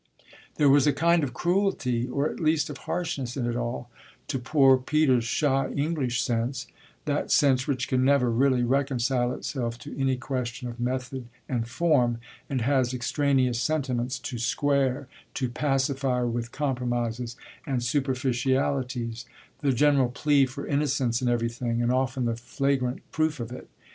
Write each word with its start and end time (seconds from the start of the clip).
There 0.55 0.67
was 0.67 0.87
a 0.87 0.93
kind 0.93 1.23
of 1.23 1.35
cruelty 1.35 2.07
or 2.07 2.27
at 2.27 2.39
least 2.39 2.71
of 2.71 2.77
hardness 2.89 3.37
in 3.37 3.45
it 3.45 3.55
all, 3.55 3.91
to 4.29 4.39
poor 4.39 4.77
Peter's 4.77 5.25
shy 5.25 5.69
English 5.73 6.23
sense, 6.23 6.65
that 7.05 7.29
sense 7.31 7.67
which 7.67 7.87
can 7.87 8.03
never 8.03 8.31
really 8.31 8.63
reconcile 8.63 9.31
itself 9.31 9.77
to 9.77 9.95
any 9.95 10.17
question 10.17 10.67
of 10.67 10.79
method 10.79 11.27
and 11.47 11.67
form, 11.67 12.17
and 12.49 12.61
has 12.61 12.95
extraneous 12.95 13.61
sentiments 13.61 14.17
to 14.17 14.39
"square," 14.39 15.07
to 15.35 15.49
pacify 15.51 16.23
with 16.23 16.51
compromises 16.51 17.35
and 17.67 17.83
superficialities, 17.83 19.25
the 19.59 19.71
general 19.71 20.09
plea 20.09 20.47
for 20.47 20.65
innocence 20.65 21.21
in 21.21 21.29
everything 21.29 21.79
and 21.79 21.91
often 21.91 22.25
the 22.25 22.35
flagrant 22.35 23.01
proof 23.11 23.39
of 23.39 23.51
it. 23.51 23.69